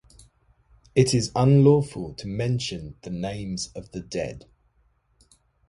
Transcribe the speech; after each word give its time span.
It 0.95 1.13
is 1.13 1.31
unlawful 1.35 2.15
to 2.15 2.25
mention 2.27 2.95
the 3.03 3.11
names 3.11 3.67
of 3.75 3.91
the 3.91 3.99
dead. 3.99 4.47